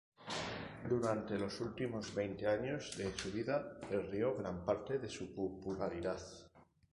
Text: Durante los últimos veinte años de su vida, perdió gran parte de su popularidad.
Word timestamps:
Durante 0.89 1.37
los 1.37 1.61
últimos 1.61 2.15
veinte 2.15 2.47
años 2.47 2.97
de 2.97 3.15
su 3.15 3.31
vida, 3.31 3.79
perdió 3.87 4.35
gran 4.35 4.65
parte 4.65 4.97
de 4.97 5.07
su 5.07 5.31
popularidad. 5.35 6.19